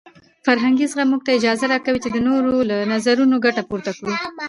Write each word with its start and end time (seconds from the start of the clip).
فرهنګي 0.45 0.85
زغم 0.91 1.07
موږ 1.11 1.21
ته 1.25 1.31
اجازه 1.37 1.65
راکوي 1.73 1.99
چې 2.03 2.09
د 2.11 2.17
نورو 2.27 2.53
له 2.69 2.75
نظرونو 2.93 3.35
ګټه 3.45 3.61
پورته 3.69 3.91
کړو. 3.97 4.13